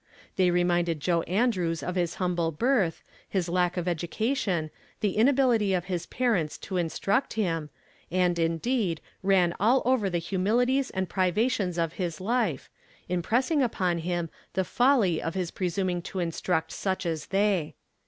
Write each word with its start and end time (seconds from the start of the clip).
They 0.35 0.49
reminded 0.49 0.99
Joe 0.99 1.21
Andrews 1.29 1.83
of 1.83 1.93
his 1.93 2.15
hum])le 2.15 2.51
birth, 2.57 3.03
his 3.29 3.47
lack 3.47 3.77
of 3.77 3.87
education, 3.87 4.71
the 4.99 5.15
inability 5.15 5.75
of 5.75 5.85
his 5.85 6.07
parents 6.07 6.57
to 6.57 6.77
instruct 6.77 7.35
liim, 7.35 7.69
and, 8.09 8.39
indeed, 8.39 8.99
ran 9.21 9.53
all 9.59 9.83
over 9.85 10.09
the 10.09 10.17
humilities 10.17 10.89
and 10.89 11.07
privations 11.07 11.77
of 11.77 11.93
his 12.01 12.19
life, 12.19 12.67
impressing 13.09 13.61
upon 13.61 13.99
him 13.99 14.31
the 14.53 14.63
folly 14.65 15.21
of 15.21 15.35
his 15.35 15.51
})resuming 15.51 16.01
to 16.05 16.17
instruct 16.17 16.71
such 16.71 17.05
as 17.05 17.27
they 17.27 17.75